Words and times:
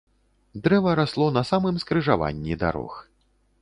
Дрэва 0.67 0.95
расло 1.01 1.27
на 1.37 1.45
самым 1.51 1.79
скрыжаванні 1.87 2.61
дарог. 2.67 3.01